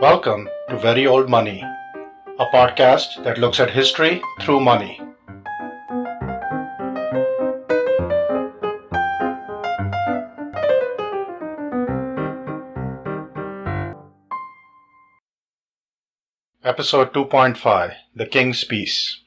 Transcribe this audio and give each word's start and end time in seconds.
Welcome 0.00 0.48
to 0.68 0.78
Very 0.78 1.08
Old 1.08 1.28
Money, 1.28 1.60
a 2.38 2.46
podcast 2.54 3.24
that 3.24 3.36
looks 3.36 3.58
at 3.58 3.70
history 3.70 4.22
through 4.40 4.60
money. 4.60 5.00
Episode 16.62 17.12
2.5 17.12 17.94
The 18.14 18.26
King's 18.26 18.62
Peace. 18.62 19.20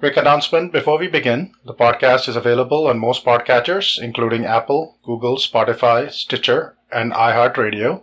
Quick 0.00 0.16
announcement 0.16 0.72
before 0.72 0.98
we 0.98 1.06
begin 1.06 1.52
the 1.64 1.74
podcast 1.74 2.28
is 2.28 2.34
available 2.34 2.88
on 2.88 2.98
most 2.98 3.24
podcatchers, 3.24 4.02
including 4.02 4.44
Apple, 4.44 4.98
Google, 5.04 5.36
Spotify, 5.36 6.10
Stitcher, 6.10 6.76
and 6.90 7.12
iHeartRadio, 7.12 8.02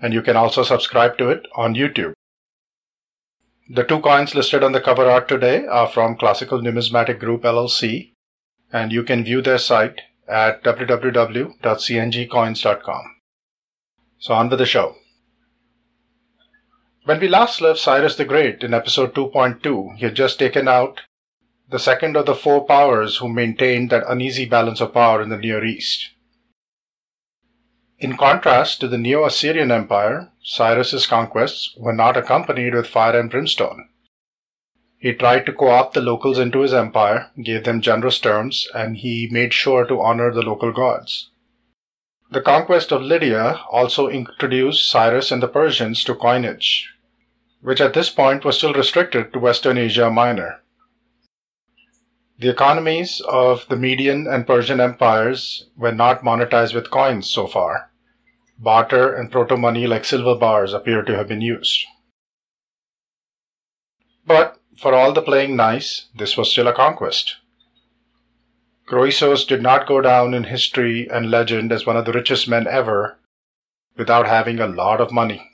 and 0.00 0.14
you 0.14 0.22
can 0.22 0.36
also 0.36 0.62
subscribe 0.62 1.18
to 1.18 1.28
it 1.28 1.44
on 1.56 1.74
YouTube. 1.74 2.12
The 3.70 3.84
two 3.84 4.00
coins 4.00 4.34
listed 4.34 4.64
on 4.64 4.72
the 4.72 4.80
cover 4.80 5.10
art 5.10 5.28
today 5.28 5.66
are 5.66 5.88
from 5.88 6.16
Classical 6.16 6.62
Numismatic 6.62 7.20
Group 7.20 7.42
LLC, 7.42 8.12
and 8.72 8.90
you 8.92 9.02
can 9.02 9.24
view 9.24 9.42
their 9.42 9.58
site 9.58 10.00
at 10.26 10.64
www.cngcoins.com. 10.64 13.02
So, 14.18 14.32
on 14.34 14.48
with 14.48 14.58
the 14.58 14.64
show. 14.66 14.96
When 17.04 17.20
we 17.20 17.28
last 17.28 17.60
left 17.60 17.78
Cyrus 17.78 18.16
the 18.16 18.24
Great 18.24 18.64
in 18.64 18.74
episode 18.74 19.14
2.2, 19.14 19.96
he 19.96 20.04
had 20.04 20.14
just 20.14 20.38
taken 20.38 20.68
out 20.68 21.00
the 21.70 21.78
second 21.78 22.16
of 22.16 22.26
the 22.26 22.34
four 22.34 22.66
powers 22.66 23.18
who 23.18 23.28
maintained 23.28 23.90
that 23.90 24.02
uneasy 24.08 24.46
balance 24.46 24.80
of 24.80 24.94
power 24.94 25.22
in 25.22 25.28
the 25.28 25.36
Near 25.36 25.64
East. 25.64 26.10
In 28.00 28.16
contrast 28.16 28.78
to 28.78 28.86
the 28.86 28.96
Neo 28.96 29.24
Assyrian 29.24 29.72
Empire, 29.72 30.30
Cyrus's 30.40 31.04
conquests 31.04 31.74
were 31.76 31.92
not 31.92 32.16
accompanied 32.16 32.72
with 32.72 32.86
fire 32.86 33.18
and 33.18 33.28
brimstone. 33.28 33.88
He 34.98 35.12
tried 35.12 35.46
to 35.46 35.52
co 35.52 35.68
opt 35.68 35.94
the 35.94 36.00
locals 36.00 36.38
into 36.38 36.60
his 36.60 36.72
empire, 36.72 37.30
gave 37.42 37.64
them 37.64 37.80
generous 37.80 38.20
terms, 38.20 38.68
and 38.72 38.98
he 38.98 39.28
made 39.32 39.52
sure 39.52 39.84
to 39.84 40.00
honor 40.00 40.32
the 40.32 40.42
local 40.42 40.72
gods. 40.72 41.30
The 42.30 42.40
conquest 42.40 42.92
of 42.92 43.02
Lydia 43.02 43.62
also 43.68 44.06
introduced 44.06 44.88
Cyrus 44.88 45.32
and 45.32 45.42
the 45.42 45.48
Persians 45.48 46.04
to 46.04 46.14
coinage, 46.14 46.94
which 47.62 47.80
at 47.80 47.94
this 47.94 48.10
point 48.10 48.44
was 48.44 48.58
still 48.58 48.74
restricted 48.74 49.32
to 49.32 49.40
Western 49.40 49.76
Asia 49.76 50.08
Minor. 50.08 50.60
The 52.38 52.48
economies 52.48 53.20
of 53.28 53.66
the 53.68 53.76
Median 53.76 54.28
and 54.28 54.46
Persian 54.46 54.78
empires 54.78 55.66
were 55.76 55.90
not 55.90 56.22
monetized 56.22 56.74
with 56.74 56.92
coins 56.92 57.28
so 57.28 57.48
far. 57.48 57.87
Barter 58.58 59.14
and 59.14 59.30
proto 59.30 59.56
money 59.56 59.86
like 59.86 60.04
silver 60.04 60.34
bars 60.34 60.72
appear 60.72 61.02
to 61.02 61.16
have 61.16 61.28
been 61.28 61.40
used. 61.40 61.84
But 64.26 64.58
for 64.76 64.94
all 64.94 65.12
the 65.12 65.22
playing 65.22 65.56
nice, 65.56 66.08
this 66.14 66.36
was 66.36 66.50
still 66.50 66.68
a 66.68 66.72
conquest. 66.72 67.36
Croesus 68.86 69.44
did 69.44 69.62
not 69.62 69.86
go 69.86 70.00
down 70.00 70.34
in 70.34 70.44
history 70.44 71.08
and 71.10 71.30
legend 71.30 71.72
as 71.72 71.86
one 71.86 71.96
of 71.96 72.04
the 72.04 72.12
richest 72.12 72.48
men 72.48 72.66
ever 72.66 73.18
without 73.96 74.26
having 74.26 74.60
a 74.60 74.66
lot 74.66 75.00
of 75.00 75.12
money. 75.12 75.50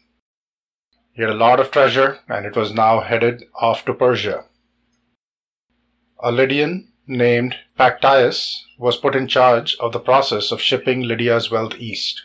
He 1.12 1.22
had 1.22 1.30
a 1.30 1.34
lot 1.34 1.60
of 1.60 1.70
treasure 1.70 2.20
and 2.28 2.46
it 2.46 2.56
was 2.56 2.72
now 2.72 3.00
headed 3.00 3.44
off 3.60 3.84
to 3.84 3.94
Persia. 3.94 4.44
A 6.22 6.32
Lydian 6.32 6.92
named 7.06 7.56
Pactyas 7.78 8.62
was 8.78 8.96
put 8.96 9.14
in 9.14 9.28
charge 9.28 9.76
of 9.78 9.92
the 9.92 10.00
process 10.00 10.50
of 10.50 10.60
shipping 10.60 11.02
Lydia's 11.02 11.50
wealth 11.50 11.74
east. 11.76 12.22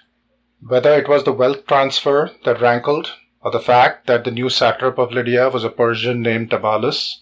Whether 0.62 0.94
it 0.94 1.08
was 1.08 1.24
the 1.24 1.32
wealth 1.32 1.66
transfer 1.68 2.32
that 2.44 2.62
rankled, 2.62 3.14
or 3.42 3.52
the 3.52 3.60
fact 3.60 4.08
that 4.08 4.26
the 4.26 4.32
new 4.32 4.50
satrap 4.50 4.98
of 4.98 5.12
Lydia 5.12 5.50
was 5.50 5.64
a 5.64 5.70
Persian 5.70 6.22
named 6.22 6.52
Tabalus, 6.52 7.22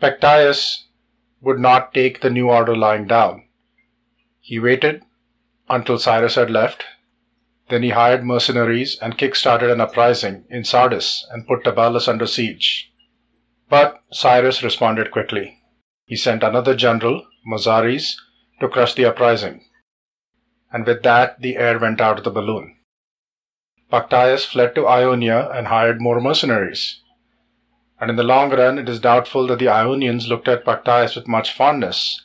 Pactyas 0.00 0.84
would 1.40 1.60
not 1.60 1.94
take 1.94 2.20
the 2.20 2.30
new 2.30 2.50
order 2.50 2.74
lying 2.74 3.06
down. 3.06 3.44
He 4.40 4.58
waited 4.58 5.02
until 5.68 5.98
Cyrus 5.98 6.34
had 6.34 6.50
left. 6.50 6.84
Then 7.68 7.84
he 7.84 7.90
hired 7.90 8.24
mercenaries 8.24 8.98
and 9.00 9.16
kick-started 9.16 9.70
an 9.70 9.80
uprising 9.80 10.44
in 10.50 10.64
Sardis 10.64 11.24
and 11.30 11.46
put 11.46 11.62
Tabalus 11.62 12.08
under 12.08 12.26
siege. 12.26 12.92
But 13.68 14.02
Cyrus 14.10 14.62
responded 14.62 15.12
quickly. 15.12 15.58
He 16.04 16.16
sent 16.16 16.42
another 16.42 16.74
general, 16.74 17.24
Mazares, 17.46 18.16
to 18.58 18.68
crush 18.68 18.94
the 18.94 19.04
uprising. 19.04 19.64
And 20.72 20.86
with 20.86 21.02
that, 21.02 21.40
the 21.40 21.56
air 21.56 21.78
went 21.78 22.00
out 22.00 22.18
of 22.18 22.24
the 22.24 22.30
balloon. 22.30 22.76
Pactyas 23.92 24.44
fled 24.44 24.74
to 24.76 24.86
Ionia 24.86 25.50
and 25.52 25.66
hired 25.66 26.00
more 26.00 26.20
mercenaries. 26.20 27.00
And 28.00 28.08
in 28.08 28.16
the 28.16 28.22
long 28.22 28.50
run, 28.50 28.78
it 28.78 28.88
is 28.88 29.00
doubtful 29.00 29.46
that 29.48 29.58
the 29.58 29.68
Ionians 29.68 30.28
looked 30.28 30.48
at 30.48 30.64
Pactyas 30.64 31.16
with 31.16 31.26
much 31.26 31.52
fondness, 31.52 32.22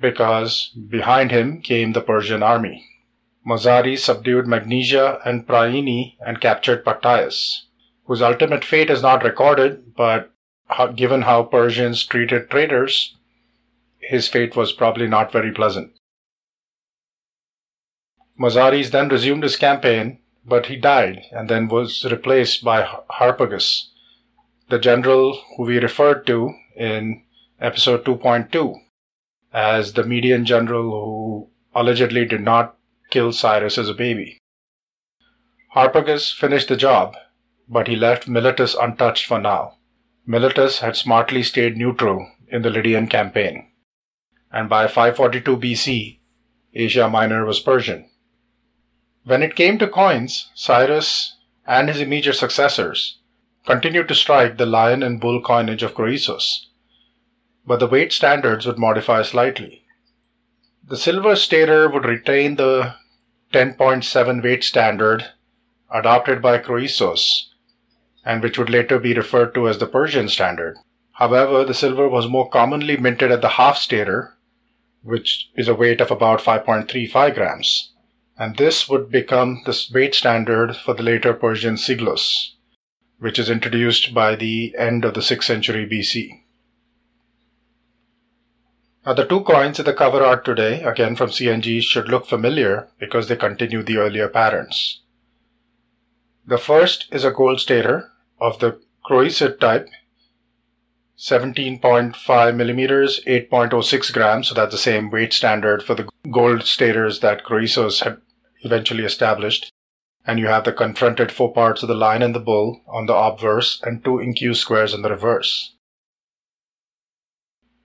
because 0.00 0.70
behind 0.88 1.30
him 1.30 1.60
came 1.60 1.92
the 1.92 2.00
Persian 2.00 2.42
army. 2.42 2.84
Mazares 3.46 3.98
subdued 3.98 4.46
Magnesia 4.46 5.20
and 5.24 5.46
Priene 5.46 6.16
and 6.20 6.40
captured 6.40 6.84
Pactyas, 6.84 7.62
whose 8.06 8.22
ultimate 8.22 8.64
fate 8.64 8.90
is 8.90 9.02
not 9.02 9.22
recorded, 9.22 9.94
but 9.94 10.30
given 10.96 11.22
how 11.22 11.42
Persians 11.44 12.04
treated 12.04 12.50
traitors, 12.50 13.16
his 14.00 14.28
fate 14.28 14.56
was 14.56 14.72
probably 14.72 15.06
not 15.06 15.30
very 15.30 15.52
pleasant. 15.52 15.97
Mazares 18.38 18.90
then 18.90 19.08
resumed 19.08 19.42
his 19.42 19.56
campaign, 19.56 20.20
but 20.44 20.66
he 20.66 20.76
died 20.76 21.24
and 21.32 21.48
then 21.48 21.68
was 21.68 22.04
replaced 22.04 22.62
by 22.62 22.82
Harpagus, 23.10 23.88
the 24.68 24.78
general 24.78 25.42
who 25.56 25.64
we 25.64 25.78
referred 25.78 26.26
to 26.26 26.54
in 26.76 27.24
episode 27.60 28.04
2.2 28.04 28.74
as 29.52 29.94
the 29.94 30.04
Median 30.04 30.44
general 30.44 30.90
who 30.90 31.50
allegedly 31.74 32.24
did 32.24 32.40
not 32.40 32.76
kill 33.10 33.32
Cyrus 33.32 33.76
as 33.76 33.88
a 33.88 33.94
baby. 33.94 34.38
Harpagus 35.74 36.32
finished 36.32 36.68
the 36.68 36.76
job, 36.76 37.14
but 37.68 37.88
he 37.88 37.96
left 37.96 38.28
Miletus 38.28 38.74
untouched 38.74 39.26
for 39.26 39.40
now. 39.40 39.74
Miletus 40.26 40.78
had 40.78 40.96
smartly 40.96 41.42
stayed 41.42 41.76
neutral 41.76 42.30
in 42.48 42.62
the 42.62 42.70
Lydian 42.70 43.08
campaign, 43.08 43.70
and 44.52 44.68
by 44.68 44.86
542 44.86 45.56
BC, 45.56 46.20
Asia 46.74 47.08
Minor 47.08 47.44
was 47.44 47.60
Persian. 47.60 48.08
When 49.28 49.42
it 49.42 49.56
came 49.56 49.76
to 49.78 49.86
coins, 49.86 50.48
Cyrus 50.54 51.36
and 51.66 51.90
his 51.90 52.00
immediate 52.00 52.36
successors 52.36 53.18
continued 53.66 54.08
to 54.08 54.14
strike 54.14 54.56
the 54.56 54.64
lion 54.64 55.02
and 55.02 55.20
bull 55.20 55.42
coinage 55.42 55.82
of 55.82 55.94
Croesus, 55.94 56.68
but 57.66 57.78
the 57.78 57.86
weight 57.86 58.10
standards 58.10 58.64
would 58.64 58.78
modify 58.78 59.20
slightly. 59.20 59.84
The 60.82 60.96
silver 60.96 61.36
stater 61.36 61.90
would 61.90 62.06
retain 62.06 62.56
the 62.56 62.94
10.7 63.52 64.42
weight 64.42 64.64
standard 64.64 65.26
adopted 65.90 66.40
by 66.40 66.56
Croesus 66.56 67.50
and 68.24 68.42
which 68.42 68.56
would 68.56 68.70
later 68.70 68.98
be 68.98 69.12
referred 69.12 69.52
to 69.52 69.68
as 69.68 69.76
the 69.76 69.86
Persian 69.86 70.30
standard. 70.30 70.78
However, 71.12 71.64
the 71.64 71.74
silver 71.74 72.08
was 72.08 72.26
more 72.28 72.48
commonly 72.48 72.96
minted 72.96 73.30
at 73.30 73.42
the 73.42 73.60
half 73.60 73.76
stater, 73.76 74.38
which 75.02 75.50
is 75.54 75.68
a 75.68 75.74
weight 75.74 76.00
of 76.00 76.10
about 76.10 76.40
5.35 76.40 77.34
grams, 77.34 77.92
and 78.38 78.56
this 78.56 78.88
would 78.88 79.10
become 79.10 79.62
the 79.66 79.86
weight 79.92 80.14
standard 80.14 80.76
for 80.76 80.94
the 80.94 81.02
later 81.02 81.34
Persian 81.34 81.76
siglos, 81.76 82.54
which 83.18 83.38
is 83.38 83.50
introduced 83.50 84.14
by 84.14 84.36
the 84.36 84.74
end 84.78 85.04
of 85.04 85.14
the 85.14 85.20
6th 85.20 85.42
century 85.42 85.86
BC. 85.86 86.44
Now, 89.04 89.14
the 89.14 89.24
two 89.24 89.40
coins 89.40 89.78
in 89.78 89.86
the 89.86 89.94
cover 89.94 90.24
art 90.24 90.44
today, 90.44 90.82
again 90.82 91.16
from 91.16 91.30
CNG, 91.30 91.82
should 91.82 92.08
look 92.08 92.26
familiar 92.26 92.88
because 93.00 93.26
they 93.26 93.36
continue 93.36 93.82
the 93.82 93.96
earlier 93.96 94.28
patterns. 94.28 95.00
The 96.46 96.58
first 96.58 97.06
is 97.10 97.24
a 97.24 97.30
gold 97.30 97.60
stater 97.60 98.12
of 98.40 98.58
the 98.60 98.80
Croesus 99.04 99.58
type, 99.58 99.88
17.5 101.18 102.54
millimeters, 102.54 103.20
8.06 103.26 104.12
grams. 104.12 104.48
So 104.48 104.54
that's 104.54 104.72
the 104.72 104.78
same 104.78 105.10
weight 105.10 105.32
standard 105.32 105.82
for 105.82 105.94
the 105.94 106.08
gold 106.30 106.62
staters 106.62 107.20
that 107.20 107.44
Croesus 107.44 108.00
had 108.00 108.20
eventually 108.62 109.04
established. 109.04 109.70
And 110.26 110.38
you 110.38 110.46
have 110.48 110.64
the 110.64 110.72
confronted 110.72 111.32
foreparts 111.32 111.82
of 111.82 111.88
the 111.88 111.94
lion 111.94 112.22
and 112.22 112.34
the 112.34 112.40
bull 112.40 112.82
on 112.86 113.06
the 113.06 113.14
obverse 113.14 113.80
and 113.82 114.04
two 114.04 114.18
incused 114.18 114.60
squares 114.60 114.92
on 114.92 115.02
the 115.02 115.10
reverse. 115.10 115.74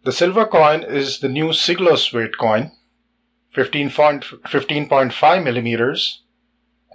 The 0.04 0.12
silver 0.12 0.46
coin 0.46 0.84
is 0.84 1.20
the 1.20 1.30
new 1.30 1.54
Siglos 1.54 2.12
weight 2.14 2.38
coin, 2.38 2.72
15.5 3.56 5.44
millimeters 5.44 6.24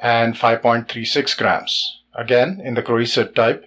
and 0.02 0.34
5.36 0.34 1.38
grams. 1.38 2.02
Again, 2.14 2.60
in 2.62 2.74
the 2.74 2.82
Croesus 2.82 3.32
type, 3.34 3.64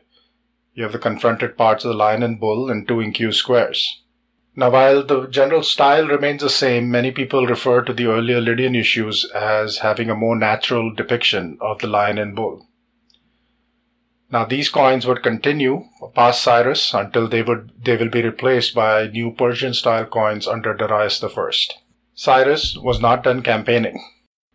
you 0.73 0.83
have 0.83 0.91
the 0.91 0.99
confronted 0.99 1.57
parts 1.57 1.83
of 1.83 1.89
the 1.89 1.97
lion 1.97 2.21
and 2.21 2.39
bull 2.39 2.69
and 2.69 2.87
two 2.87 2.99
incused 2.99 3.39
squares. 3.39 4.03
Now, 4.53 4.69
while 4.69 5.03
the 5.03 5.27
general 5.27 5.63
style 5.63 6.07
remains 6.07 6.41
the 6.41 6.49
same, 6.49 6.91
many 6.91 7.11
people 7.11 7.47
refer 7.47 7.83
to 7.83 7.93
the 7.93 8.07
earlier 8.07 8.41
Lydian 8.41 8.75
issues 8.75 9.25
as 9.33 9.77
having 9.77 10.09
a 10.09 10.15
more 10.15 10.35
natural 10.35 10.93
depiction 10.93 11.57
of 11.61 11.79
the 11.79 11.87
lion 11.87 12.17
and 12.17 12.35
bull. 12.35 12.67
Now, 14.29 14.45
these 14.45 14.69
coins 14.69 15.05
would 15.05 15.23
continue 15.23 15.85
past 16.15 16.41
Cyrus 16.41 16.93
until 16.93 17.27
they 17.27 17.41
would 17.41 17.71
they 17.83 17.97
will 17.97 18.09
be 18.09 18.21
replaced 18.21 18.73
by 18.75 19.07
new 19.07 19.31
Persian 19.31 19.73
style 19.73 20.05
coins 20.05 20.47
under 20.47 20.73
Darius 20.73 21.23
I. 21.23 21.51
Cyrus 22.13 22.77
was 22.77 23.01
not 23.01 23.23
done 23.23 23.41
campaigning. 23.43 24.03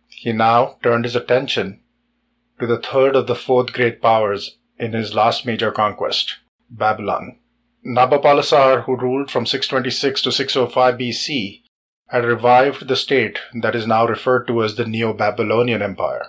He 0.09 0.31
now 0.31 0.77
turned 0.81 1.05
his 1.05 1.15
attention 1.15 1.81
to 2.59 2.65
the 2.65 2.79
third 2.79 3.15
of 3.15 3.27
the 3.27 3.35
fourth 3.35 3.73
great 3.73 4.01
powers 4.01 4.57
in 4.79 4.93
his 4.93 5.13
last 5.13 5.45
major 5.45 5.71
conquest, 5.71 6.37
Babylon. 6.69 7.37
Nabopolassar, 7.85 8.83
who 8.83 8.97
ruled 8.97 9.29
from 9.29 9.45
626 9.45 10.21
to 10.23 10.31
605 10.31 10.95
BC, 10.95 11.61
had 12.07 12.25
revived 12.25 12.87
the 12.87 12.95
state 12.95 13.39
that 13.61 13.75
is 13.75 13.85
now 13.85 14.05
referred 14.05 14.47
to 14.47 14.63
as 14.63 14.75
the 14.75 14.85
Neo 14.85 15.13
Babylonian 15.13 15.81
Empire. 15.81 16.27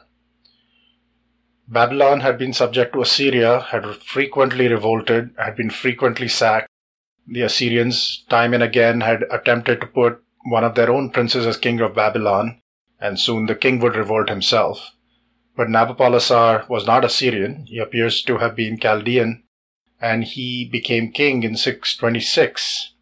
Babylon 1.66 2.20
had 2.20 2.38
been 2.38 2.52
subject 2.52 2.92
to 2.94 3.02
Assyria, 3.02 3.60
had 3.60 3.84
frequently 3.96 4.68
revolted, 4.68 5.34
had 5.38 5.56
been 5.56 5.70
frequently 5.70 6.28
sacked. 6.28 6.68
The 7.26 7.42
Assyrians, 7.42 8.24
time 8.28 8.54
and 8.54 8.62
again, 8.62 9.02
had 9.02 9.24
attempted 9.30 9.80
to 9.80 9.86
put 9.86 10.22
one 10.46 10.64
of 10.64 10.74
their 10.74 10.90
own 10.90 11.10
princes 11.10 11.46
as 11.46 11.56
king 11.56 11.80
of 11.80 11.94
Babylon, 11.94 12.60
and 13.00 13.18
soon 13.20 13.46
the 13.46 13.54
king 13.54 13.80
would 13.80 13.96
revolt 13.96 14.28
himself. 14.28 14.92
But 15.56 15.68
Nabopolassar 15.68 16.68
was 16.68 16.86
not 16.86 17.04
Assyrian, 17.04 17.66
he 17.66 17.78
appears 17.78 18.22
to 18.22 18.38
have 18.38 18.56
been 18.56 18.78
Chaldean 18.78 19.44
and 20.00 20.24
he 20.24 20.68
became 20.70 21.12
king 21.12 21.42
in 21.42 21.56
626. 21.56 22.92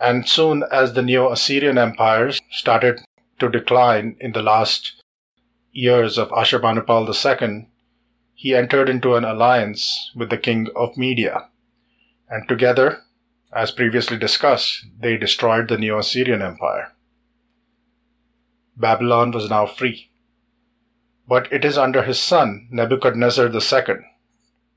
And 0.00 0.28
soon 0.28 0.64
as 0.72 0.94
the 0.94 1.02
Neo 1.02 1.30
Assyrian 1.30 1.78
empires 1.78 2.40
started 2.50 3.00
to 3.38 3.48
decline 3.48 4.16
in 4.20 4.32
the 4.32 4.42
last 4.42 5.02
years 5.72 6.18
of 6.18 6.30
Ashurbanipal 6.30 7.08
II, 7.08 7.68
he 8.34 8.54
entered 8.54 8.88
into 8.88 9.14
an 9.14 9.24
alliance 9.24 10.10
with 10.16 10.30
the 10.30 10.36
king 10.36 10.68
of 10.74 10.96
Media. 10.96 11.48
And 12.28 12.48
together, 12.48 13.02
as 13.52 13.70
previously 13.70 14.16
discussed, 14.16 14.86
they 14.98 15.16
destroyed 15.16 15.68
the 15.68 15.78
Neo 15.78 15.98
Assyrian 15.98 16.42
Empire. 16.42 16.92
Babylon 18.76 19.30
was 19.30 19.50
now 19.50 19.66
free. 19.66 20.10
But 21.28 21.52
it 21.52 21.64
is 21.64 21.78
under 21.78 22.02
his 22.02 22.18
son, 22.18 22.68
Nebuchadnezzar 22.70 23.46
II, 23.46 23.96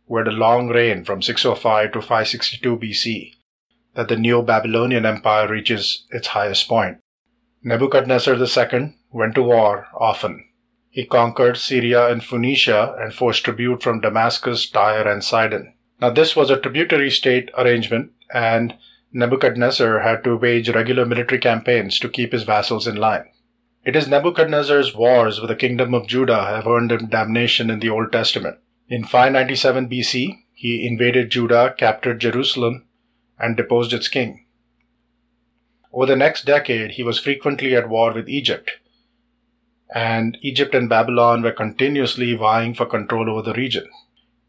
were 0.08 0.24
the 0.24 0.32
long 0.32 0.70
reign 0.70 1.04
from 1.04 1.22
605 1.22 1.92
to 1.94 2.02
562 2.02 2.78
BC 2.78 3.34
that 3.96 4.10
the 4.10 4.18
Neo 4.18 4.42
Babylonian 4.42 5.06
Empire 5.06 5.48
reaches 5.48 6.06
its 6.12 6.28
highest 6.28 6.68
point. 6.68 6.98
Nebuchadnezzar 7.64 8.36
II 8.36 8.96
went 9.12 9.36
to 9.36 9.42
war 9.42 9.88
often. 9.98 10.46
He 10.90 11.06
conquered 11.06 11.58
Syria 11.58 12.10
and 12.10 12.24
Phoenicia 12.24 12.96
and 13.00 13.14
forced 13.14 13.44
tribute 13.44 13.82
from 13.82 14.02
Damascus, 14.02 14.70
Tyre, 14.70 15.08
and 15.08 15.24
Sidon. 15.24 15.74
Now, 16.00 16.10
this 16.10 16.36
was 16.36 16.50
a 16.50 16.60
tributary 16.60 17.10
state 17.10 17.50
arrangement, 17.58 18.12
and 18.34 18.76
Nebuchadnezzar 19.12 20.00
had 20.00 20.24
to 20.26 20.38
wage 20.38 20.70
regular 20.70 21.06
military 21.06 21.40
campaigns 21.40 22.00
to 22.00 22.10
keep 22.10 22.34
his 22.34 22.44
vassals 22.44 22.86
in 22.86 22.96
line. 22.96 23.26
It 23.86 23.96
is 23.96 24.08
Nebuchadnezzar's 24.08 24.94
wars 24.94 25.40
with 25.40 25.50
the 25.50 25.56
kingdom 25.56 25.94
of 25.94 26.08
Judah 26.08 26.46
have 26.46 26.68
earned 26.68 26.92
him 26.92 27.08
damnation 27.08 27.70
in 27.70 27.80
the 27.80 27.90
Old 27.90 28.12
Testament. 28.12 28.58
In 28.88 29.04
597 29.04 29.90
BC, 29.90 30.44
he 30.54 30.86
invaded 30.86 31.32
Judah, 31.32 31.74
captured 31.76 32.20
Jerusalem, 32.20 32.86
and 33.40 33.58
deposed 33.58 33.94
its 33.94 34.08
king. 34.08 34.46
Over 35.92 36.06
the 36.06 36.16
next 36.16 36.46
decade, 36.46 36.92
he 36.92 37.02
was 37.02 37.20
frequently 37.20 37.76
at 37.76 37.90
war 37.90 38.14
with 38.14 38.30
Egypt, 38.30 38.70
and 39.94 40.38
Egypt 40.42 40.76
and 40.76 40.88
Babylon 40.88 41.42
were 41.42 41.52
continuously 41.52 42.36
vying 42.36 42.76
for 42.76 42.86
control 42.86 43.28
over 43.28 43.42
the 43.42 43.58
region, 43.58 43.90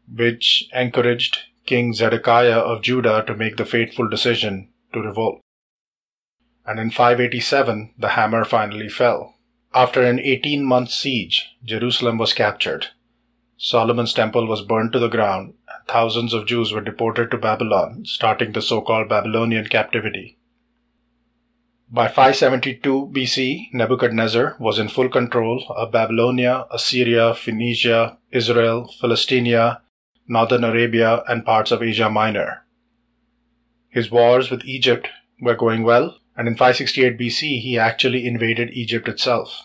which 0.07 0.69
encouraged 0.71 1.39
King 1.65 1.93
Zedekiah 1.93 2.59
of 2.59 2.83
Judah 2.83 3.23
to 3.25 3.35
make 3.35 3.57
the 3.57 3.65
fateful 3.65 4.07
decision 4.07 4.69
to 4.93 4.99
revolt. 4.99 5.41
And 6.63 6.79
in 6.79 6.91
587, 6.91 7.95
the 7.97 8.09
hammer 8.09 8.45
finally 8.45 8.89
fell. 8.89 9.33
After 9.73 10.03
an 10.03 10.19
18 10.19 10.63
month 10.63 10.91
siege, 10.91 11.47
Jerusalem 11.65 12.19
was 12.19 12.33
captured 12.33 12.89
Solomon's 13.57 14.13
temple 14.13 14.45
was 14.45 14.61
burned 14.61 14.93
to 14.93 14.99
the 14.99 15.07
ground, 15.07 15.55
and 15.67 15.87
thousands 15.87 16.33
of 16.33 16.45
Jews 16.45 16.71
were 16.71 16.81
deported 16.81 17.31
to 17.31 17.37
Babylon, 17.37 18.05
starting 18.05 18.51
the 18.51 18.61
so 18.61 18.81
called 18.81 19.09
Babylonian 19.09 19.67
captivity. 19.67 20.37
By 21.89 22.07
572 22.07 23.11
BC, 23.15 23.73
Nebuchadnezzar 23.73 24.57
was 24.59 24.77
in 24.77 24.89
full 24.89 25.09
control 25.09 25.65
of 25.69 25.91
Babylonia, 25.91 26.67
Assyria, 26.69 27.33
Phoenicia, 27.33 28.17
Israel, 28.29 28.93
Philistia, 28.99 29.81
northern 30.27 30.63
Arabia, 30.63 31.23
and 31.27 31.45
parts 31.45 31.71
of 31.71 31.81
Asia 31.81 32.09
Minor. 32.09 32.65
His 33.89 34.11
wars 34.11 34.51
with 34.51 34.65
Egypt 34.65 35.07
were 35.41 35.55
going 35.55 35.83
well, 35.83 36.19
and 36.35 36.47
in 36.47 36.55
568 36.55 37.17
BC 37.17 37.61
he 37.61 37.79
actually 37.79 38.27
invaded 38.27 38.69
Egypt 38.71 39.07
itself. 39.07 39.63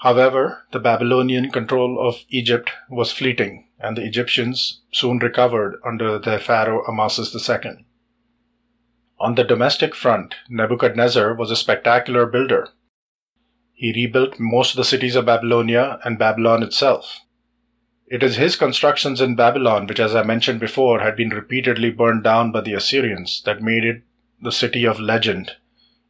However, 0.00 0.64
the 0.72 0.78
Babylonian 0.78 1.50
control 1.50 1.98
of 2.00 2.24
Egypt 2.30 2.70
was 2.88 3.12
fleeting, 3.12 3.68
and 3.78 3.96
the 3.96 4.04
Egyptians 4.04 4.80
soon 4.92 5.18
recovered 5.18 5.78
under 5.84 6.18
their 6.18 6.38
pharaoh 6.38 6.82
Amasis 6.88 7.34
II. 7.34 7.84
On 9.18 9.34
the 9.34 9.44
domestic 9.44 9.94
front, 9.94 10.36
Nebuchadnezzar 10.48 11.34
was 11.34 11.50
a 11.50 11.56
spectacular 11.56 12.24
builder. 12.24 12.68
He 13.74 13.92
rebuilt 13.92 14.40
most 14.40 14.70
of 14.70 14.78
the 14.78 14.84
cities 14.84 15.16
of 15.16 15.26
Babylonia 15.26 15.98
and 16.02 16.18
Babylon 16.18 16.62
itself. 16.62 17.20
It 18.06 18.22
is 18.22 18.36
his 18.36 18.56
constructions 18.56 19.20
in 19.20 19.36
Babylon, 19.36 19.86
which, 19.86 20.00
as 20.00 20.14
I 20.14 20.22
mentioned 20.22 20.60
before, 20.60 21.00
had 21.00 21.14
been 21.14 21.28
repeatedly 21.28 21.90
burned 21.90 22.24
down 22.24 22.52
by 22.52 22.62
the 22.62 22.72
Assyrians, 22.72 23.42
that 23.44 23.60
made 23.60 23.84
it 23.84 24.02
the 24.40 24.50
city 24.50 24.86
of 24.86 24.98
legend 24.98 25.56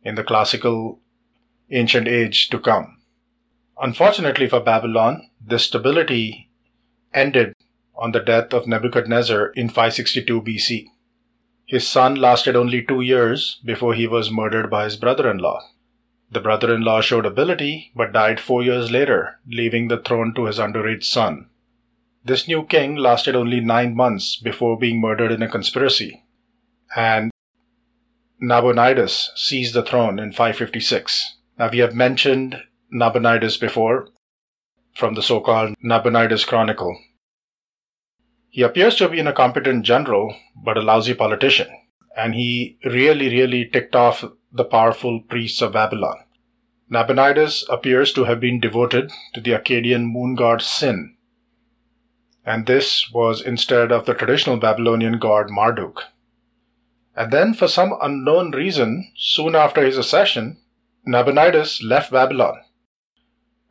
in 0.04 0.14
the 0.14 0.22
classical 0.22 1.00
ancient 1.72 2.06
age 2.06 2.50
to 2.50 2.60
come. 2.60 2.99
Unfortunately 3.80 4.46
for 4.46 4.60
Babylon, 4.60 5.30
this 5.40 5.64
stability 5.64 6.50
ended 7.14 7.54
on 7.94 8.12
the 8.12 8.20
death 8.20 8.52
of 8.52 8.66
Nebuchadnezzar 8.66 9.46
in 9.54 9.68
562 9.68 10.42
BC. 10.42 10.86
His 11.64 11.88
son 11.88 12.14
lasted 12.16 12.56
only 12.56 12.82
two 12.82 13.00
years 13.00 13.58
before 13.64 13.94
he 13.94 14.06
was 14.06 14.30
murdered 14.30 14.68
by 14.68 14.84
his 14.84 14.96
brother 14.96 15.30
in 15.30 15.38
law. 15.38 15.62
The 16.30 16.40
brother 16.40 16.74
in 16.74 16.82
law 16.82 17.00
showed 17.00 17.24
ability 17.24 17.90
but 17.96 18.12
died 18.12 18.38
four 18.38 18.62
years 18.62 18.90
later, 18.90 19.40
leaving 19.46 19.88
the 19.88 19.98
throne 19.98 20.34
to 20.34 20.44
his 20.44 20.58
underage 20.58 21.04
son. 21.04 21.48
This 22.22 22.46
new 22.46 22.64
king 22.64 22.96
lasted 22.96 23.34
only 23.34 23.60
nine 23.60 23.96
months 23.96 24.36
before 24.36 24.78
being 24.78 25.00
murdered 25.00 25.32
in 25.32 25.42
a 25.42 25.48
conspiracy, 25.48 26.24
and 26.94 27.30
Nabonidus 28.40 29.30
seized 29.36 29.74
the 29.74 29.82
throne 29.82 30.18
in 30.18 30.32
556. 30.32 31.36
Now, 31.58 31.70
we 31.70 31.78
have 31.78 31.94
mentioned 31.94 32.62
Nabonidus 32.92 33.56
before 33.56 34.08
from 34.96 35.14
the 35.14 35.22
so 35.22 35.40
called 35.40 35.76
Nabonidus 35.80 36.44
Chronicle. 36.44 36.98
He 38.48 38.62
appears 38.62 38.96
to 38.96 39.04
have 39.04 39.12
been 39.12 39.28
a 39.28 39.32
competent 39.32 39.84
general, 39.84 40.34
but 40.56 40.76
a 40.76 40.82
lousy 40.82 41.14
politician, 41.14 41.68
and 42.16 42.34
he 42.34 42.78
really, 42.84 43.28
really 43.28 43.64
ticked 43.64 43.94
off 43.94 44.24
the 44.52 44.64
powerful 44.64 45.20
priests 45.20 45.62
of 45.62 45.72
Babylon. 45.72 46.16
Nabonidus 46.88 47.64
appears 47.70 48.12
to 48.14 48.24
have 48.24 48.40
been 48.40 48.58
devoted 48.58 49.12
to 49.34 49.40
the 49.40 49.52
Akkadian 49.52 50.10
moon 50.10 50.34
god 50.34 50.60
Sin, 50.60 51.14
and 52.44 52.66
this 52.66 53.08
was 53.12 53.40
instead 53.40 53.92
of 53.92 54.04
the 54.04 54.14
traditional 54.14 54.56
Babylonian 54.56 55.20
god 55.20 55.48
Marduk. 55.48 56.02
And 57.14 57.32
then, 57.32 57.54
for 57.54 57.68
some 57.68 57.96
unknown 58.02 58.50
reason, 58.50 59.12
soon 59.16 59.54
after 59.54 59.84
his 59.84 59.96
accession, 59.96 60.58
Nabonidus 61.06 61.82
left 61.84 62.10
Babylon 62.10 62.62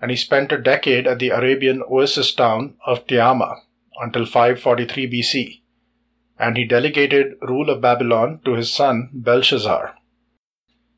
and 0.02 0.12
he 0.12 0.18
spent 0.18 0.52
a 0.52 0.58
decade 0.58 1.08
at 1.08 1.20
the 1.20 1.30
Arabian 1.30 1.84
oasis 1.90 2.34
town 2.34 2.76
of 2.86 3.06
Tiama 3.08 3.60
until 4.02 4.26
543 4.26 5.12
BC, 5.12 5.62
and 6.38 6.58
he 6.58 6.66
delegated 6.66 7.36
rule 7.42 7.70
of 7.70 7.82
Babylon 7.82 8.40
to 8.46 8.54
his 8.54 8.72
son 8.72 9.10
Belshazzar. 9.14 9.96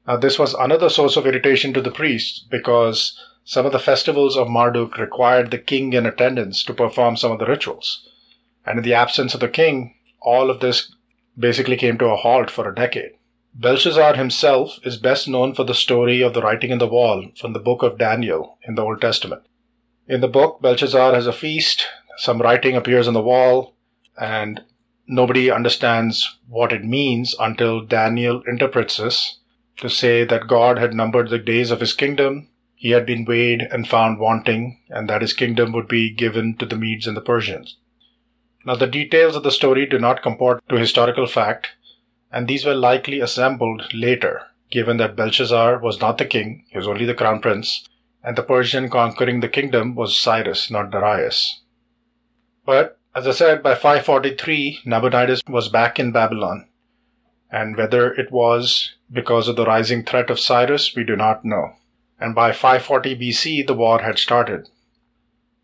Now, 0.08 0.18
this 0.18 0.38
was 0.38 0.54
another 0.54 0.90
source 0.90 1.16
of 1.16 1.26
irritation 1.26 1.74
to 1.74 1.82
the 1.82 1.92
priests 1.92 2.46
because 2.50 3.20
some 3.44 3.66
of 3.66 3.72
the 3.72 3.80
festivals 3.80 4.38
of 4.38 4.50
Marduk 4.50 4.98
required 4.98 5.52
the 5.52 5.58
king 5.58 5.94
in 5.94 6.06
attendance 6.06 6.64
to 6.64 6.74
perform 6.74 7.18
some 7.18 7.32
of 7.32 7.40
the 7.40 7.46
rituals. 7.46 8.08
And 8.66 8.80
in 8.80 8.84
the 8.84 8.94
absence 8.94 9.34
of 9.34 9.40
the 9.40 9.48
king, 9.48 9.96
all 10.22 10.50
of 10.50 10.60
this 10.60 10.94
basically 11.38 11.78
came 11.78 11.98
to 11.98 12.06
a 12.06 12.16
halt 12.16 12.52
for 12.52 12.70
a 12.70 12.76
decade. 12.76 13.12
Belshazzar 13.54 14.16
himself 14.16 14.80
is 14.84 14.98
best 14.98 15.28
known 15.28 15.54
for 15.54 15.66
the 15.66 15.74
story 15.74 16.22
of 16.22 16.34
the 16.34 16.42
writing 16.42 16.72
on 16.72 16.78
the 16.78 16.88
wall 16.88 17.32
from 17.40 17.54
the 17.54 17.60
book 17.60 17.84
of 17.84 17.98
Daniel 17.98 18.58
in 18.64 18.76
the 18.76 18.82
Old 18.82 19.02
Testament. 19.02 19.44
In 20.08 20.22
the 20.22 20.28
book, 20.28 20.62
Belshazzar 20.62 21.14
has 21.14 21.28
a 21.28 21.34
feast, 21.34 21.86
some 22.18 22.42
writing 22.42 22.76
appears 22.76 23.08
on 23.08 23.14
the 23.14 23.22
wall, 23.22 23.76
and 24.20 24.64
nobody 25.06 25.52
understands 25.52 26.38
what 26.48 26.72
it 26.72 26.84
means 26.84 27.36
until 27.40 27.82
Daniel 27.82 28.42
interprets 28.48 28.98
this 28.98 29.40
to 29.78 29.90
say 29.90 30.24
that 30.24 30.48
God 30.48 30.78
had 30.78 30.94
numbered 30.94 31.30
the 31.30 31.38
days 31.38 31.72
of 31.72 31.82
his 31.82 31.94
kingdom, 31.94 32.48
he 32.76 32.92
had 32.92 33.06
been 33.06 33.26
weighed 33.26 33.62
and 33.62 33.88
found 33.88 34.20
wanting, 34.20 34.80
and 34.90 35.10
that 35.10 35.22
his 35.22 35.34
kingdom 35.34 35.72
would 35.72 35.88
be 35.88 36.10
given 36.10 36.56
to 36.58 36.66
the 36.66 36.76
Medes 36.76 37.06
and 37.06 37.18
the 37.18 37.22
Persians. 37.22 37.78
Now, 38.66 38.76
the 38.76 38.88
details 38.88 39.36
of 39.36 39.44
the 39.44 39.52
story 39.52 39.86
do 39.86 40.00
not 40.00 40.22
comport 40.22 40.64
to 40.70 40.78
historical 40.78 41.26
fact, 41.26 41.70
and 42.32 42.48
these 42.48 42.66
were 42.66 42.74
likely 42.74 43.20
assembled 43.20 43.94
later, 43.94 44.44
given 44.70 44.98
that 44.98 45.16
Belshazzar 45.16 45.80
was 45.80 46.00
not 46.00 46.18
the 46.18 46.26
king, 46.26 46.66
he 46.70 46.78
was 46.78 46.88
only 46.88 47.06
the 47.06 47.14
crown 47.14 47.42
prince, 47.42 47.88
and 48.24 48.38
the 48.38 48.44
Persian 48.44 48.90
conquering 48.90 49.40
the 49.40 49.50
kingdom 49.50 49.96
was 49.96 50.16
Cyrus, 50.16 50.72
not 50.72 50.92
Darius. 50.92 51.62
But, 52.66 52.98
as 53.16 53.28
I 53.28 53.32
said, 53.32 53.62
by 53.62 53.74
543, 53.74 54.82
Nabonidus 54.86 55.42
was 55.48 55.68
back 55.68 56.00
in 56.00 56.12
Babylon, 56.12 56.68
and 57.52 57.76
whether 57.76 58.14
it 58.14 58.32
was 58.32 58.94
because 59.12 59.48
of 59.48 59.56
the 59.56 59.66
rising 59.66 60.06
threat 60.06 60.30
of 60.30 60.40
Cyrus, 60.40 60.96
we 60.96 61.04
do 61.04 61.16
not 61.16 61.44
know. 61.44 61.74
And 62.20 62.34
by 62.34 62.52
540 62.52 63.18
BC, 63.18 63.68
the 63.68 63.74
war 63.74 64.02
had 64.02 64.18
started. 64.20 64.70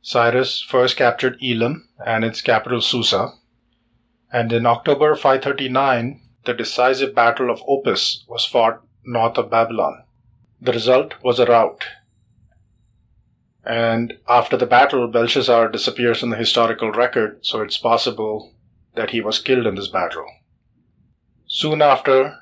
Cyrus 0.01 0.61
first 0.61 0.97
captured 0.97 1.37
Elam 1.41 1.87
and 2.05 2.25
its 2.25 2.41
capital 2.41 2.81
Susa, 2.81 3.33
and 4.33 4.51
in 4.51 4.65
October 4.65 5.15
539, 5.15 6.19
the 6.47 6.53
decisive 6.53 7.13
Battle 7.13 7.51
of 7.51 7.61
Opis 7.67 8.27
was 8.27 8.45
fought 8.45 8.81
north 9.03 9.37
of 9.37 9.51
Babylon. 9.51 10.03
The 10.61 10.71
result 10.71 11.21
was 11.21 11.39
a 11.39 11.45
rout. 11.45 11.85
And 13.65 14.17
after 14.29 14.55
the 14.55 14.65
battle, 14.65 15.09
Belshazzar 15.09 15.67
disappears 15.67 16.21
from 16.21 16.29
the 16.29 16.37
historical 16.37 16.91
record, 16.93 17.45
so 17.45 17.61
it's 17.61 17.77
possible 17.77 18.53
that 18.95 19.09
he 19.09 19.19
was 19.19 19.39
killed 19.39 19.67
in 19.67 19.75
this 19.75 19.89
battle. 19.89 20.25
Soon 21.47 21.81
after 21.81 22.37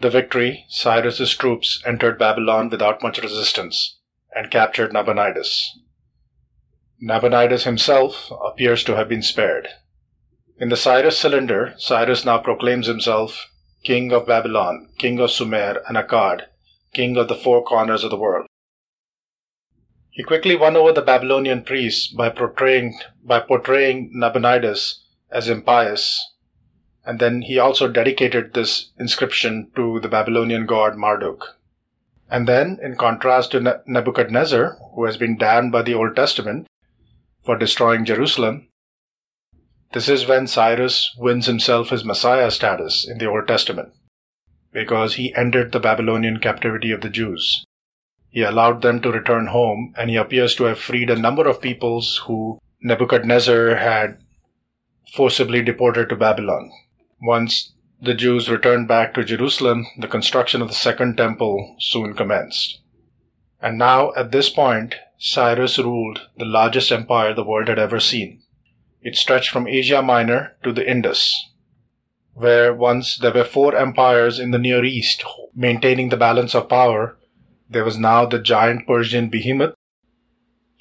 the 0.00 0.10
victory, 0.10 0.66
Cyrus's 0.68 1.34
troops 1.34 1.82
entered 1.86 2.18
Babylon 2.18 2.68
without 2.68 3.02
much 3.02 3.22
resistance 3.22 3.98
and 4.34 4.50
captured 4.50 4.92
Nabonidus. 4.92 5.78
Nabonidus 7.00 7.64
himself 7.64 8.30
appears 8.44 8.84
to 8.84 8.96
have 8.96 9.08
been 9.08 9.22
spared. 9.22 9.68
In 10.58 10.68
the 10.68 10.76
Cyrus 10.76 11.18
cylinder, 11.18 11.74
Cyrus 11.78 12.24
now 12.24 12.38
proclaims 12.38 12.86
himself 12.86 13.46
king 13.84 14.12
of 14.12 14.26
Babylon, 14.26 14.88
king 14.98 15.20
of 15.20 15.30
Sumer 15.30 15.82
and 15.86 15.96
Akkad, 15.96 16.46
king 16.92 17.16
of 17.16 17.28
the 17.28 17.36
four 17.36 17.62
corners 17.64 18.04
of 18.04 18.10
the 18.10 18.16
world. 18.16 18.46
He 20.10 20.22
quickly 20.22 20.56
won 20.56 20.76
over 20.76 20.92
the 20.92 21.02
Babylonian 21.02 21.62
priests 21.62 22.08
by 22.08 22.28
portraying, 22.30 22.98
by 23.22 23.40
portraying 23.40 24.10
Nabonidus 24.14 25.04
as 25.30 25.48
impious 25.48 26.20
and 27.08 27.18
then 27.20 27.40
he 27.40 27.58
also 27.58 27.88
dedicated 27.88 28.52
this 28.52 28.90
inscription 28.98 29.70
to 29.74 29.98
the 30.00 30.08
Babylonian 30.08 30.66
god 30.66 30.94
Marduk. 30.94 31.56
And 32.30 32.46
then, 32.46 32.78
in 32.82 32.96
contrast 32.96 33.52
to 33.52 33.82
Nebuchadnezzar, 33.86 34.76
who 34.94 35.06
has 35.06 35.16
been 35.16 35.38
damned 35.38 35.72
by 35.72 35.80
the 35.80 35.94
Old 35.94 36.14
Testament 36.14 36.66
for 37.42 37.56
destroying 37.56 38.04
Jerusalem, 38.04 38.67
this 39.92 40.08
is 40.08 40.26
when 40.26 40.46
Cyrus 40.46 41.14
wins 41.18 41.46
himself 41.46 41.88
his 41.88 42.04
Messiah 42.04 42.50
status 42.50 43.08
in 43.08 43.18
the 43.18 43.26
Old 43.26 43.48
Testament, 43.48 43.92
because 44.72 45.14
he 45.14 45.34
ended 45.34 45.72
the 45.72 45.80
Babylonian 45.80 46.40
captivity 46.40 46.90
of 46.90 47.00
the 47.00 47.08
Jews. 47.08 47.64
He 48.28 48.42
allowed 48.42 48.82
them 48.82 49.00
to 49.00 49.10
return 49.10 49.46
home, 49.46 49.94
and 49.96 50.10
he 50.10 50.16
appears 50.16 50.54
to 50.56 50.64
have 50.64 50.78
freed 50.78 51.08
a 51.08 51.16
number 51.16 51.48
of 51.48 51.62
peoples 51.62 52.22
who 52.26 52.58
Nebuchadnezzar 52.82 53.76
had 53.76 54.18
forcibly 55.14 55.62
deported 55.62 56.10
to 56.10 56.16
Babylon. 56.16 56.70
Once 57.22 57.72
the 58.00 58.14
Jews 58.14 58.48
returned 58.48 58.86
back 58.86 59.14
to 59.14 59.24
Jerusalem, 59.24 59.86
the 59.98 60.06
construction 60.06 60.62
of 60.62 60.68
the 60.68 60.74
Second 60.74 61.16
Temple 61.16 61.76
soon 61.80 62.14
commenced. 62.14 62.80
And 63.60 63.78
now, 63.78 64.12
at 64.14 64.30
this 64.30 64.50
point, 64.50 64.94
Cyrus 65.18 65.78
ruled 65.78 66.28
the 66.36 66.44
largest 66.44 66.92
empire 66.92 67.34
the 67.34 67.42
world 67.42 67.66
had 67.68 67.78
ever 67.78 67.98
seen. 67.98 68.42
It 69.08 69.16
stretched 69.16 69.48
from 69.48 69.66
Asia 69.66 70.02
Minor 70.02 70.58
to 70.62 70.70
the 70.70 70.86
Indus, 70.86 71.48
where 72.34 72.74
once 72.74 73.16
there 73.16 73.32
were 73.32 73.42
four 73.42 73.74
empires 73.74 74.38
in 74.38 74.50
the 74.50 74.58
Near 74.58 74.84
East 74.84 75.24
maintaining 75.54 76.10
the 76.10 76.18
balance 76.18 76.54
of 76.54 76.68
power, 76.68 77.16
there 77.70 77.86
was 77.86 77.96
now 77.96 78.26
the 78.26 78.38
giant 78.38 78.86
Persian 78.86 79.30
behemoth 79.30 79.74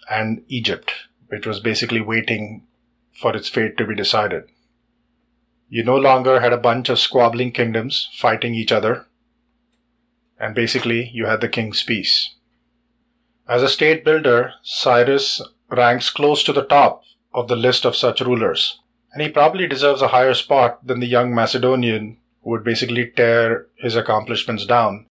and 0.10 0.44
Egypt, 0.50 0.92
which 1.30 1.48
was 1.48 1.62
basically 1.62 2.02
waiting 2.02 2.68
for 3.14 3.34
its 3.34 3.48
fate 3.48 3.78
to 3.78 3.88
be 3.88 3.96
decided. 3.96 4.44
You 5.70 5.86
no 5.86 5.96
longer 5.96 6.42
had 6.42 6.52
a 6.52 6.58
bunch 6.58 6.90
of 6.90 7.00
squabbling 7.00 7.54
kingdoms 7.54 8.10
fighting 8.18 8.54
each 8.54 8.74
other, 8.74 9.06
and 10.38 10.54
basically 10.54 11.12
you 11.14 11.28
had 11.28 11.40
the 11.40 11.48
king's 11.48 11.82
peace. 11.82 12.36
As 13.48 13.64
a 13.64 13.70
state 13.70 14.04
builder, 14.04 14.52
Cyrus 14.64 15.42
ranks 15.70 16.10
close 16.10 16.44
to 16.44 16.52
the 16.52 16.66
top 16.66 17.04
of 17.34 17.48
the 17.48 17.56
list 17.56 17.86
of 17.86 17.96
such 17.96 18.22
rulers, 18.22 18.80
and 19.14 19.22
he 19.22 19.30
probably 19.30 19.68
deserves 19.68 20.02
a 20.02 20.10
higher 20.10 20.34
spot 20.34 20.86
than 20.86 21.00
the 21.00 21.08
young 21.08 21.34
Macedonian 21.34 22.18
who 22.44 22.52
would 22.52 22.64
basically 22.64 23.12
tear 23.16 23.68
his 23.76 23.96
accomplishments 23.96 24.66
down. 24.66 25.06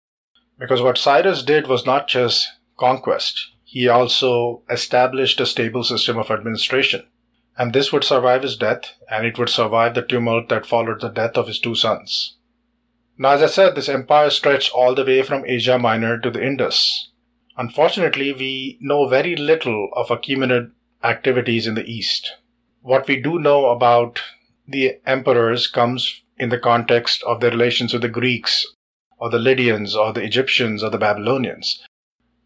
Because 0.58 0.82
what 0.82 0.98
Cyrus 0.98 1.44
did 1.44 1.68
was 1.68 1.86
not 1.86 2.08
just 2.08 2.48
conquest, 2.78 3.52
he 3.64 3.88
also 3.88 4.64
established 4.70 5.40
a 5.40 5.46
stable 5.46 5.84
system 5.84 6.18
of 6.18 6.32
administration 6.32 7.04
and 7.58 7.74
this 7.74 7.92
would 7.92 8.04
survive 8.04 8.44
his 8.44 8.58
death, 8.58 8.94
and 9.10 9.26
it 9.26 9.38
would 9.38 9.50
survive 9.50 9.96
the 9.96 10.02
tumult 10.02 10.50
that 10.50 10.66
followed 10.66 11.02
the 11.02 11.10
death 11.10 11.38
of 11.38 11.48
his 11.48 11.60
two 11.60 11.76
sons. 11.76 12.36
Now, 13.18 13.32
as 13.32 13.42
I 13.42 13.48
said, 13.48 13.76
this 13.76 13.88
empire 13.88 14.30
stretched 14.30 14.74
all 14.74 14.94
the 14.94 15.06
way 15.06 15.22
from 15.22 15.46
Asia 15.46 15.80
Minor 15.80 16.20
to 16.20 16.30
the 16.30 16.46
Indus. 16.46 17.12
Unfortunately, 17.58 18.34
we 18.34 18.78
know 18.82 19.08
very 19.08 19.38
little 19.38 19.90
of 19.94 20.10
Achaemenid 20.10 20.72
activities 21.06 21.68
in 21.68 21.76
the 21.76 21.86
East. 21.86 22.34
What 22.82 23.08
we 23.08 23.22
do 23.22 23.40
know 23.40 23.68
about 23.68 24.22
the 24.68 25.00
emperors 25.06 25.68
comes 25.68 26.24
in 26.38 26.50
the 26.50 26.60
context 26.60 27.24
of 27.24 27.40
their 27.40 27.52
relations 27.52 27.94
with 27.94 28.02
the 28.02 28.10
Greeks, 28.10 28.66
or 29.18 29.30
the 29.30 29.40
Lydians, 29.40 29.96
or 29.96 30.12
the 30.12 30.24
Egyptians, 30.24 30.84
or 30.84 30.90
the 30.90 30.98
Babylonians 30.98 31.82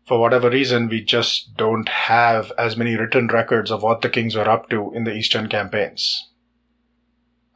for 0.10 0.20
whatever 0.20 0.50
reason, 0.50 0.90
we 0.90 1.02
just 1.04 1.56
don't 1.56 1.88
have 1.88 2.52
as 2.58 2.76
many 2.76 2.96
written 2.96 3.28
records 3.28 3.70
of 3.70 3.84
what 3.84 4.02
the 4.02 4.10
kings 4.10 4.36
were 4.36 4.50
up 4.50 4.68
to 4.72 4.92
in 4.96 5.04
the 5.04 5.14
eastern 5.14 5.48
campaigns. 5.48 6.32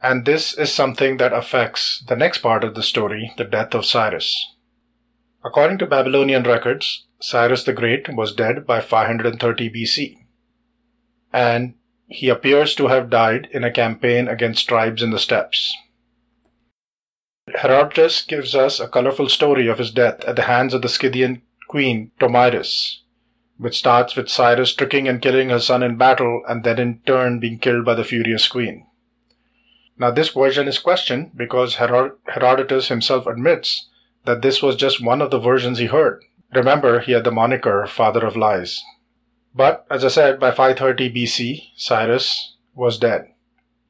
And 0.00 0.24
this 0.24 0.56
is 0.56 0.70
something 0.72 1.16
that 1.16 1.32
affects 1.32 2.04
the 2.06 2.14
next 2.14 2.38
part 2.38 2.62
of 2.62 2.76
the 2.76 2.82
story, 2.84 3.32
the 3.36 3.42
death 3.42 3.74
of 3.74 3.84
Cyrus. 3.84 4.54
According 5.44 5.78
to 5.78 5.86
Babylonian 5.86 6.44
records, 6.44 7.06
Cyrus 7.20 7.64
the 7.64 7.72
Great 7.72 8.14
was 8.14 8.32
dead 8.32 8.64
by 8.64 8.80
530 8.80 9.70
BC. 9.70 10.18
And 11.34 11.74
he 12.06 12.28
appears 12.28 12.76
to 12.76 12.86
have 12.86 13.10
died 13.10 13.48
in 13.50 13.64
a 13.64 13.72
campaign 13.72 14.28
against 14.28 14.68
tribes 14.68 15.02
in 15.02 15.10
the 15.10 15.18
steppes. 15.18 15.76
Herodotus 17.56 18.22
gives 18.22 18.54
us 18.54 18.78
a 18.78 18.88
colorful 18.88 19.28
story 19.28 19.66
of 19.66 19.78
his 19.78 19.90
death 19.90 20.24
at 20.24 20.36
the 20.36 20.42
hands 20.42 20.72
of 20.72 20.82
the 20.82 20.88
Scythian 20.88 21.42
queen 21.68 22.12
Tomyris, 22.20 23.00
which 23.58 23.76
starts 23.76 24.14
with 24.14 24.28
Cyrus 24.28 24.74
tricking 24.74 25.08
and 25.08 25.20
killing 25.20 25.48
her 25.48 25.58
son 25.58 25.82
in 25.82 25.96
battle 25.96 26.42
and 26.48 26.62
then 26.62 26.78
in 26.78 27.00
turn 27.00 27.40
being 27.40 27.58
killed 27.58 27.84
by 27.84 27.94
the 27.94 28.04
furious 28.04 28.46
queen. 28.46 28.86
Now, 29.98 30.12
this 30.12 30.28
version 30.28 30.68
is 30.68 30.78
questioned 30.78 31.32
because 31.36 31.76
Herodotus 31.76 32.88
himself 32.88 33.26
admits 33.26 33.88
that 34.24 34.42
this 34.42 34.62
was 34.62 34.76
just 34.76 35.04
one 35.04 35.20
of 35.20 35.30
the 35.30 35.38
versions 35.38 35.78
he 35.78 35.86
heard. 35.86 36.24
Remember, 36.52 37.00
he 37.00 37.12
had 37.12 37.24
the 37.24 37.32
moniker 37.32 37.86
Father 37.86 38.24
of 38.24 38.36
Lies. 38.36 38.82
But, 39.54 39.86
as 39.90 40.04
I 40.04 40.08
said, 40.08 40.40
by 40.40 40.50
530 40.50 41.12
BC, 41.12 41.70
Cyrus 41.76 42.56
was 42.74 42.98
dead. 42.98 43.28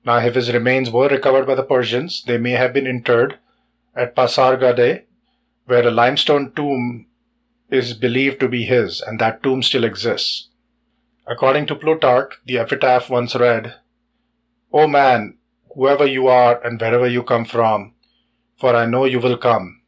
Now, 0.04 0.18
if 0.18 0.34
his 0.34 0.52
remains 0.52 0.90
were 0.90 1.08
recovered 1.08 1.46
by 1.46 1.54
the 1.54 1.62
Persians, 1.62 2.22
they 2.26 2.36
may 2.36 2.50
have 2.50 2.74
been 2.74 2.86
interred 2.86 3.38
at 3.96 4.14
Pasargadae, 4.14 5.04
where 5.64 5.88
a 5.88 5.90
limestone 5.90 6.52
tomb 6.54 7.06
is 7.70 7.94
believed 7.94 8.40
to 8.40 8.48
be 8.48 8.64
his, 8.64 9.00
and 9.00 9.18
that 9.18 9.42
tomb 9.42 9.62
still 9.62 9.84
exists. 9.84 10.48
According 11.26 11.66
to 11.68 11.74
Plutarch, 11.74 12.34
the 12.44 12.58
epitaph 12.58 13.08
once 13.08 13.34
read, 13.34 13.76
O 14.70 14.86
man, 14.86 15.38
whoever 15.74 16.06
you 16.06 16.28
are 16.28 16.62
and 16.62 16.78
wherever 16.78 17.08
you 17.08 17.22
come 17.22 17.46
from, 17.46 17.94
for 18.58 18.76
I 18.76 18.84
know 18.84 19.06
you 19.06 19.20
will 19.20 19.38
come. 19.38 19.80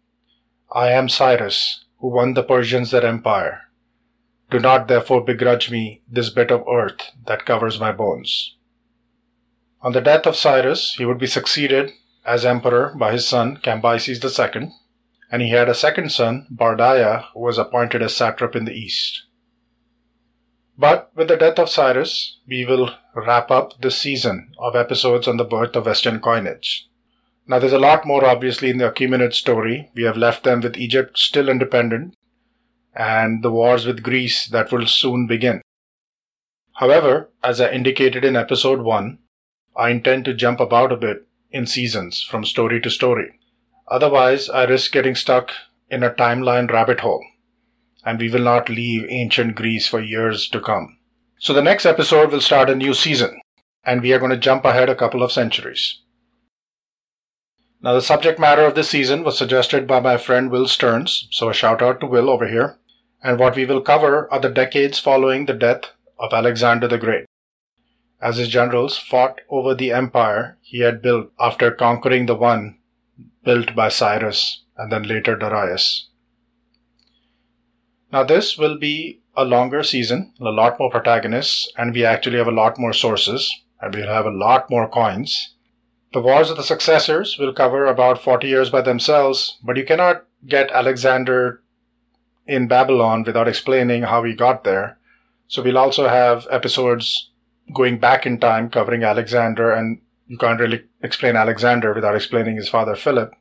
I 0.73 0.89
am 0.89 1.11
Cyrus, 1.11 1.85
who 1.99 2.09
won 2.09 2.33
the 2.33 2.43
Persians 2.43 2.91
their 2.91 3.05
empire. 3.05 3.66
Do 4.49 4.61
not 4.61 4.87
therefore 4.87 5.25
begrudge 5.25 5.71
me 5.71 6.03
this 6.09 6.31
bit 6.31 6.53
of 6.53 6.67
earth 6.69 7.11
that 7.27 7.45
covers 7.47 7.81
my 7.81 7.91
bones. 7.91 8.55
On 9.83 9.93
the 9.93 10.01
death 10.01 10.27
of 10.27 10.37
Cyrus, 10.37 10.95
he 10.95 11.05
would 11.05 11.19
be 11.19 11.27
succeeded 11.27 11.93
as 12.25 12.45
emperor 12.45 12.95
by 12.97 13.13
his 13.13 13.27
son 13.27 13.57
Cambyses 13.57 14.23
II, 14.23 14.73
and 15.31 15.43
he 15.43 15.51
had 15.51 15.69
a 15.69 15.75
second 15.75 16.13
son, 16.13 16.47
Bardiya, 16.51 17.27
who 17.35 17.41
was 17.41 17.59
appointed 17.59 18.03
as 18.03 18.15
satrap 18.15 18.55
in 18.55 18.65
the 18.65 18.73
east. 18.73 19.25
But 20.79 21.11
with 21.15 21.29
the 21.29 21.37
death 21.37 21.59
of 21.59 21.71
Cyrus, 21.71 22.39
we 22.47 22.65
will 22.65 22.91
wrap 23.15 23.51
up 23.51 23.81
this 23.81 23.97
season 23.97 24.53
of 24.59 24.77
episodes 24.77 25.27
on 25.27 25.39
the 25.39 25.45
birth 25.45 25.75
of 25.75 25.87
Western 25.87 26.21
coinage. 26.21 26.89
Now, 27.49 27.59
there's 27.59 27.73
a 27.73 27.79
lot 27.79 28.07
more 28.07 28.25
obviously 28.25 28.71
in 28.71 28.79
the 28.79 28.91
Achaemenid 28.91 29.33
story. 29.33 29.91
We 29.95 30.03
have 30.03 30.17
left 30.17 30.45
them 30.45 30.61
with 30.61 30.77
Egypt 30.77 31.19
still 31.19 31.49
independent 31.49 32.16
and 32.97 33.43
the 33.43 33.51
wars 33.51 33.87
with 33.87 34.03
Greece 34.03 34.47
that 34.49 34.73
will 34.73 34.87
soon 34.87 35.27
begin. 35.27 35.61
However, 36.75 37.31
as 37.43 37.61
I 37.61 37.71
indicated 37.71 38.25
in 38.25 38.37
episode 38.37 38.81
1, 38.81 39.19
I 39.77 39.91
intend 39.91 40.25
to 40.25 40.35
jump 40.35 40.61
about 40.61 40.93
a 40.93 40.97
bit 40.97 41.27
in 41.51 41.67
seasons 41.67 42.23
from 42.23 42.45
story 42.45 42.81
to 42.81 42.91
story. 42.91 43.39
Otherwise, 43.89 44.49
I 44.49 44.65
risk 44.65 44.93
getting 44.93 45.15
stuck 45.15 45.53
in 45.91 46.03
a 46.03 46.11
timeline 46.11 46.71
rabbit 46.71 47.01
hole, 47.01 47.25
and 48.05 48.19
we 48.19 48.31
will 48.31 48.43
not 48.43 48.69
leave 48.69 49.07
ancient 49.09 49.55
Greece 49.55 49.87
for 49.87 50.01
years 50.01 50.49
to 50.49 50.61
come. 50.61 50.99
So, 51.39 51.53
the 51.53 51.63
next 51.63 51.87
episode 51.87 52.33
will 52.33 52.41
start 52.41 52.71
a 52.71 52.75
new 52.75 52.95
season, 52.95 53.41
and 53.85 54.01
we 54.01 54.13
are 54.13 54.19
going 54.19 54.33
to 54.33 54.39
jump 54.39 54.65
ahead 54.65 54.89
a 54.89 54.95
couple 54.95 55.23
of 55.23 55.31
centuries. 55.31 56.01
Now, 57.83 57.93
the 57.93 58.03
subject 58.03 58.41
matter 58.41 58.65
of 58.65 58.75
this 58.75 58.89
season 58.89 59.23
was 59.23 59.39
suggested 59.39 59.87
by 59.87 60.01
my 60.01 60.17
friend 60.17 60.51
Will 60.51 60.67
Stearns, 60.67 61.29
so 61.31 61.51
a 61.51 61.55
shout 61.55 61.83
out 61.83 62.01
to 62.01 62.07
Will 62.07 62.29
over 62.31 62.49
here. 62.49 62.79
And 63.27 63.41
what 63.41 63.57
we 63.57 63.67
will 63.67 63.81
cover 63.81 64.33
are 64.33 64.39
the 64.39 64.49
decades 64.49 65.01
following 65.01 65.47
the 65.47 65.53
death 65.53 65.91
of 66.17 66.33
Alexander 66.33 66.87
the 66.87 66.97
Great, 66.97 67.25
as 68.23 68.37
his 68.37 68.47
generals 68.47 68.97
fought 68.97 69.41
over 69.51 69.75
the 69.75 69.91
empire 69.91 70.59
he 70.63 70.79
had 70.79 71.03
built 71.03 71.33
after 71.41 71.73
conquering 71.73 72.27
the 72.27 72.37
one 72.37 72.79
built 73.43 73.75
by 73.75 73.89
Cyrus 73.89 74.63
and 74.77 74.93
then 74.93 75.03
later 75.03 75.35
Darius. 75.35 76.09
Now, 78.13 78.23
this 78.23 78.57
will 78.57 78.79
be 78.79 79.23
a 79.37 79.45
longer 79.45 79.83
season, 79.83 80.33
a 80.39 80.45
lot 80.45 80.79
more 80.79 80.93
protagonists, 80.93 81.69
and 81.77 81.93
we 81.93 82.05
actually 82.05 82.39
have 82.39 82.47
a 82.47 82.53
lot 82.53 82.79
more 82.79 82.93
sources, 82.93 83.53
and 83.81 83.93
we'll 83.93 84.07
have 84.07 84.27
a 84.27 84.31
lot 84.31 84.71
more 84.71 84.89
coins. 84.89 85.57
The 86.13 86.23
Wars 86.23 86.49
of 86.49 86.59
the 86.59 86.63
Successors 86.63 87.39
will 87.41 87.53
cover 87.53 87.87
about 87.87 88.23
40 88.23 88.47
years 88.47 88.71
by 88.71 88.83
themselves, 88.83 89.59
but 89.65 89.77
you 89.77 89.85
cannot 89.85 90.27
get 90.47 90.71
Alexander 90.71 91.65
in 92.47 92.69
Babylon 92.69 93.25
without 93.25 93.49
explaining 93.49 94.03
how 94.03 94.23
he 94.25 94.35
got 94.35 94.65
there. 94.65 94.99
So 95.49 95.63
we'll 95.63 95.79
also 95.79 96.09
have 96.09 96.47
episodes 96.51 97.31
going 97.73 97.99
back 97.99 98.27
in 98.27 98.39
time 98.39 98.71
covering 98.71 99.03
Alexander, 99.03 99.73
and 99.73 100.01
you 100.27 100.39
can't 100.39 100.61
really 100.61 100.85
explain 101.03 101.37
Alexander 101.37 101.93
without 101.93 102.17
explaining 102.17 102.57
his 102.57 102.69
father 102.69 102.97
Philip. 102.97 103.35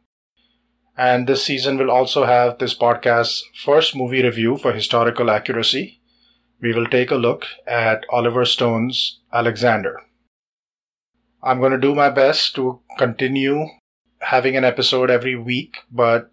And 0.98 1.28
this 1.28 1.44
season 1.44 1.78
will 1.78 1.92
also 1.92 2.26
have 2.26 2.58
this 2.58 2.78
podcast's 2.78 3.44
first 3.64 3.96
movie 3.96 4.24
review 4.24 4.58
for 4.58 4.72
historical 4.72 5.30
accuracy. 5.30 6.00
We 6.62 6.74
will 6.74 6.88
take 6.88 7.12
a 7.12 7.16
look 7.16 7.46
at 7.68 8.06
Oliver 8.10 8.46
Stone's 8.46 9.20
Alexander. 9.34 10.02
I'm 11.44 11.60
going 11.60 11.74
to 11.74 11.78
do 11.78 11.94
my 11.94 12.10
best 12.10 12.56
to 12.56 12.80
continue 12.98 13.68
having 14.20 14.56
an 14.56 14.64
episode 14.64 15.12
every 15.12 15.36
week, 15.36 15.78
but 15.92 16.32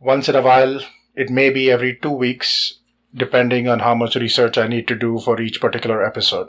once 0.00 0.28
in 0.28 0.36
a 0.36 0.42
while, 0.42 0.80
it 1.14 1.30
may 1.30 1.50
be 1.50 1.70
every 1.70 1.96
two 1.96 2.10
weeks, 2.10 2.80
depending 3.14 3.68
on 3.68 3.80
how 3.80 3.94
much 3.94 4.16
research 4.16 4.58
I 4.58 4.66
need 4.66 4.88
to 4.88 4.96
do 4.96 5.18
for 5.18 5.40
each 5.40 5.60
particular 5.60 6.04
episode. 6.04 6.48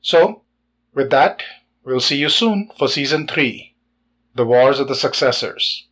So, 0.00 0.42
with 0.94 1.10
that, 1.10 1.42
we'll 1.84 2.00
see 2.00 2.16
you 2.16 2.28
soon 2.28 2.70
for 2.78 2.88
season 2.88 3.26
3 3.26 3.74
The 4.34 4.46
Wars 4.46 4.80
of 4.80 4.88
the 4.88 4.94
Successors 4.94 5.86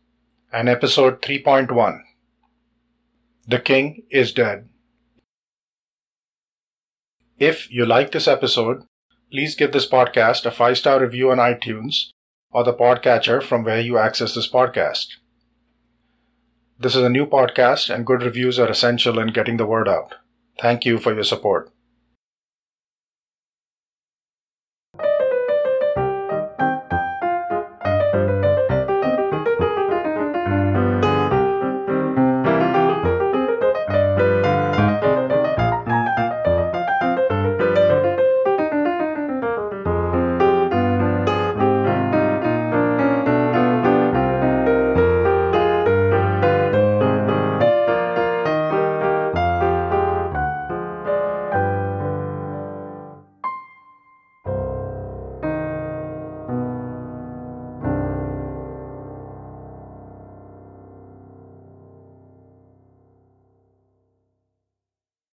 and 0.51 0.67
episode 0.69 1.21
3.1 1.21 1.99
The 3.47 3.59
King 3.59 4.03
is 4.09 4.31
Dead. 4.33 4.69
If 7.37 7.69
you 7.69 7.85
like 7.85 8.11
this 8.11 8.27
episode, 8.27 8.83
please 9.29 9.55
give 9.55 9.73
this 9.73 9.87
podcast 9.87 10.45
a 10.45 10.51
five 10.51 10.77
star 10.77 11.01
review 11.01 11.29
on 11.31 11.37
iTunes 11.37 12.09
or 12.49 12.63
the 12.63 12.73
podcatcher 12.73 13.43
from 13.43 13.63
where 13.63 13.81
you 13.81 13.97
access 13.97 14.33
this 14.33 14.49
podcast. 14.49 15.07
This 16.77 16.95
is 16.95 17.03
a 17.03 17.09
new 17.09 17.25
podcast, 17.25 17.93
and 17.93 18.05
good 18.05 18.21
reviews 18.21 18.59
are 18.59 18.67
essential 18.69 19.17
in 19.19 19.29
getting 19.33 19.57
the 19.57 19.65
word 19.65 19.87
out. 19.87 20.15
Thank 20.59 20.85
you 20.85 20.97
for 20.97 21.13
your 21.13 21.23
support. 21.23 21.71